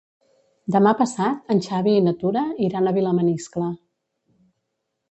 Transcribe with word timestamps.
Demà 0.75 0.93
passat 1.01 1.53
en 1.55 1.61
Xavi 1.67 1.95
i 1.99 2.01
na 2.07 2.15
Tura 2.25 2.45
iran 2.69 2.89
a 2.89 2.95
Vilamaniscle. 2.99 3.71